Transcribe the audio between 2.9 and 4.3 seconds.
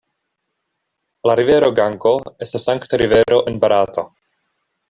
rivero en Barato.